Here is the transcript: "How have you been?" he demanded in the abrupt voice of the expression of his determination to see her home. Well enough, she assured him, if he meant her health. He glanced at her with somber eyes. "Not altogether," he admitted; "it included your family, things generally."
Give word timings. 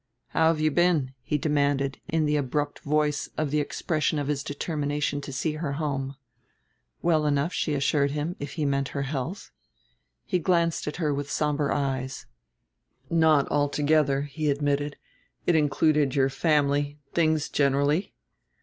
"How 0.29 0.47
have 0.47 0.59
you 0.59 0.71
been?" 0.71 1.13
he 1.21 1.37
demanded 1.37 1.99
in 2.07 2.25
the 2.25 2.35
abrupt 2.35 2.79
voice 2.79 3.29
of 3.37 3.51
the 3.51 3.59
expression 3.59 4.17
of 4.17 4.29
his 4.29 4.43
determination 4.43 5.21
to 5.21 5.31
see 5.31 5.51
her 5.51 5.73
home. 5.73 6.15
Well 7.03 7.27
enough, 7.27 7.53
she 7.53 7.75
assured 7.75 8.09
him, 8.09 8.35
if 8.39 8.53
he 8.53 8.65
meant 8.65 8.87
her 8.97 9.03
health. 9.03 9.51
He 10.25 10.39
glanced 10.39 10.87
at 10.87 10.95
her 10.95 11.13
with 11.13 11.29
somber 11.29 11.71
eyes. 11.71 12.25
"Not 13.11 13.47
altogether," 13.51 14.23
he 14.23 14.49
admitted; 14.49 14.97
"it 15.45 15.55
included 15.55 16.15
your 16.15 16.29
family, 16.29 16.97
things 17.13 17.47
generally." 17.47 18.15